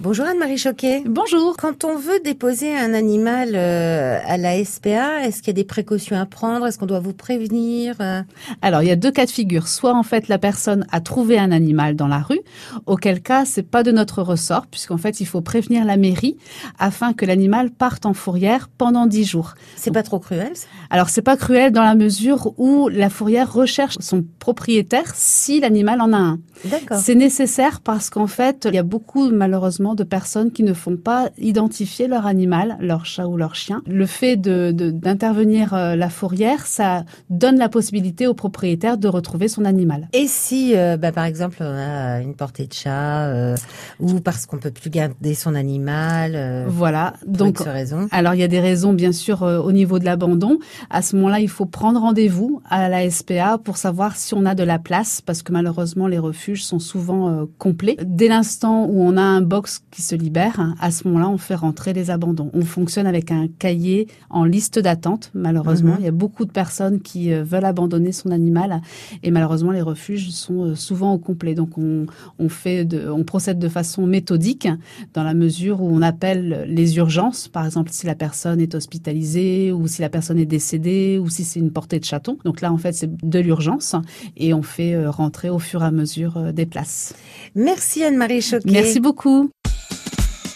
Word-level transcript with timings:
Bonjour 0.00 0.26
Anne-Marie 0.26 0.58
Choquet. 0.58 1.02
Bonjour. 1.06 1.56
Quand 1.56 1.82
on 1.82 1.96
veut 1.96 2.20
déposer 2.20 2.72
un 2.72 2.94
animal 2.94 3.56
euh, 3.56 4.20
à 4.24 4.36
la 4.36 4.64
SPA, 4.64 5.24
est-ce 5.24 5.38
qu'il 5.38 5.48
y 5.48 5.50
a 5.50 5.54
des 5.54 5.64
précautions 5.64 6.16
à 6.16 6.24
prendre? 6.24 6.68
Est-ce 6.68 6.78
qu'on 6.78 6.86
doit 6.86 7.00
vous 7.00 7.14
prévenir 7.14 7.96
euh? 8.00 8.22
Alors, 8.62 8.82
il 8.82 8.88
y 8.88 8.92
a 8.92 8.96
deux 8.96 9.10
cas 9.10 9.26
de 9.26 9.30
figure. 9.32 9.66
Soit 9.66 9.94
en 9.94 10.04
fait 10.04 10.28
la 10.28 10.38
personne 10.38 10.86
a 10.92 11.00
trouvé 11.00 11.36
un 11.36 11.50
animal 11.50 11.96
dans 11.96 12.06
la 12.06 12.20
rue, 12.20 12.38
auquel 12.86 13.20
cas 13.20 13.44
c'est 13.44 13.62
pas 13.62 13.82
de 13.82 13.92
notre 13.92 14.22
ressort, 14.22 14.66
puisqu'en 14.66 14.98
fait 14.98 15.20
il 15.20 15.26
faut 15.26 15.40
prévenir 15.40 15.84
la 15.84 15.96
mairie 15.96 16.36
afin 16.78 17.12
que 17.12 17.24
l'animal 17.24 17.70
parte 17.70 18.06
en 18.06 18.14
fourrière 18.14 18.68
pendant 18.68 19.06
dix 19.06 19.24
jours. 19.24 19.54
C'est 19.76 19.90
pas 19.90 20.02
trop 20.02 20.18
cruel 20.18 20.52
ça? 20.54 20.66
Alors 20.90 21.08
c'est 21.08 21.22
pas 21.22 21.36
cruel 21.36 21.72
dans 21.72 21.82
la 21.82 21.94
mesure 21.94 22.52
où 22.58 22.88
la 22.88 23.10
fourrière 23.10 23.52
recherche 23.52 23.96
son 24.00 24.24
propriétaire 24.38 25.12
si 25.14 25.60
l'animal 25.60 26.00
en 26.00 26.12
a 26.12 26.18
un. 26.18 26.38
D'accord. 26.64 26.98
C'est 26.98 27.14
nécessaire 27.14 27.80
parce 27.80 28.10
qu'en 28.10 28.26
fait 28.26 28.66
il 28.68 28.74
y 28.74 28.78
a 28.78 28.82
beaucoup 28.82 29.30
malheureusement 29.30 29.94
de 29.94 30.04
personnes 30.04 30.50
qui 30.50 30.62
ne 30.62 30.72
font 30.72 30.96
pas 30.96 31.30
identifier 31.38 32.08
leur 32.08 32.26
animal, 32.26 32.76
leur 32.80 33.06
chat 33.06 33.26
ou 33.26 33.36
leur 33.36 33.54
chien. 33.54 33.82
Le 33.86 34.06
fait 34.06 34.36
de 34.36 34.72
d'intervenir 34.72 35.74
euh, 35.74 35.96
la 35.96 36.10
fourrière, 36.10 36.66
ça 36.66 37.04
donne 37.30 37.58
la 37.58 37.68
possibilité 37.68 38.26
au 38.26 38.34
propriétaire 38.34 38.98
de 38.98 39.08
retrouver 39.08 39.48
son 39.48 39.64
animal. 39.64 40.08
Et 40.12 40.26
si, 40.26 40.76
euh, 40.76 40.96
bah, 40.96 41.12
par 41.12 41.24
exemple, 41.24 41.58
on 41.60 41.64
a 41.64 42.20
une 42.20 42.34
portée 42.48 42.66
de 42.66 42.72
chat 42.72 43.26
euh, 43.26 43.56
ou 44.00 44.20
parce 44.20 44.46
qu'on 44.46 44.56
peut 44.56 44.70
plus 44.70 44.88
garder 44.88 45.34
son 45.34 45.54
animal 45.54 46.32
euh, 46.34 46.64
Voilà. 46.66 47.12
Donc, 47.26 47.58
raison. 47.58 48.08
alors 48.10 48.32
il 48.34 48.40
y 48.40 48.42
a 48.42 48.48
des 48.48 48.60
raisons 48.60 48.94
bien 48.94 49.12
sûr 49.12 49.42
euh, 49.42 49.58
au 49.58 49.70
niveau 49.70 49.98
de 49.98 50.06
l'abandon. 50.06 50.58
À 50.88 51.02
ce 51.02 51.14
moment-là, 51.16 51.40
il 51.40 51.48
faut 51.50 51.66
prendre 51.66 52.00
rendez-vous 52.00 52.62
à 52.70 52.88
la 52.88 53.08
SPA 53.10 53.58
pour 53.62 53.76
savoir 53.76 54.16
si 54.16 54.32
on 54.34 54.46
a 54.46 54.54
de 54.54 54.62
la 54.62 54.78
place, 54.78 55.20
parce 55.20 55.42
que 55.42 55.52
malheureusement 55.52 56.06
les 56.06 56.18
refuges 56.18 56.64
sont 56.64 56.78
souvent 56.78 57.46
complets. 57.58 57.96
Dès 58.02 58.28
l'instant 58.28 58.86
où 58.86 59.02
on 59.02 59.16
a 59.18 59.22
un 59.22 59.42
box 59.42 59.82
qui 59.90 60.00
se 60.00 60.14
libère, 60.14 60.58
hein, 60.58 60.74
à 60.80 60.90
ce 60.90 61.06
moment-là, 61.06 61.28
on 61.28 61.36
fait 61.38 61.54
rentrer 61.54 61.92
les 61.92 62.10
abandons. 62.10 62.50
On 62.54 62.62
fonctionne 62.62 63.06
avec 63.06 63.30
un 63.30 63.46
cahier 63.58 64.08
en 64.30 64.44
liste 64.44 64.78
d'attente. 64.78 65.30
Malheureusement, 65.34 65.92
Mhm. 65.92 65.98
il 66.00 66.04
y 66.06 66.08
a 66.08 66.12
beaucoup 66.12 66.46
de 66.46 66.50
personnes 66.50 67.00
qui 67.00 67.30
veulent 67.30 67.64
abandonner 67.66 68.12
son 68.12 68.30
animal, 68.30 68.80
et 69.22 69.30
malheureusement 69.30 69.72
les 69.72 69.82
refuges 69.82 70.30
sont 70.30 70.74
souvent 70.74 71.12
au 71.12 71.18
complet. 71.18 71.54
Donc 71.54 71.76
on, 71.76 72.06
on 72.38 72.48
fait, 72.48 72.84
de, 72.84 73.08
on 73.08 73.24
procède 73.24 73.58
de 73.58 73.68
façon 73.68 74.06
méthodique 74.06 74.68
dans 75.14 75.22
la 75.22 75.34
mesure 75.34 75.82
où 75.82 75.88
on 75.88 76.02
appelle 76.02 76.64
les 76.68 76.96
urgences, 76.96 77.48
par 77.48 77.64
exemple 77.64 77.90
si 77.92 78.06
la 78.06 78.14
personne 78.14 78.60
est 78.60 78.74
hospitalisée 78.74 79.72
ou 79.72 79.86
si 79.86 80.00
la 80.00 80.08
personne 80.08 80.38
est 80.38 80.46
décédée 80.46 81.18
ou 81.18 81.28
si 81.28 81.44
c'est 81.44 81.60
une 81.60 81.72
portée 81.72 81.98
de 81.98 82.04
chaton. 82.04 82.38
Donc 82.44 82.60
là, 82.60 82.72
en 82.72 82.78
fait, 82.78 82.92
c'est 82.92 83.10
de 83.24 83.38
l'urgence 83.38 83.94
et 84.36 84.54
on 84.54 84.62
fait 84.62 84.94
euh, 84.94 85.10
rentrer 85.10 85.50
au 85.50 85.58
fur 85.58 85.82
et 85.82 85.86
à 85.86 85.90
mesure 85.90 86.36
euh, 86.36 86.52
des 86.52 86.66
places. 86.66 87.14
Merci 87.54 88.04
Anne-Marie 88.04 88.42
Choquet. 88.42 88.70
Merci 88.70 89.00
beaucoup. 89.00 89.50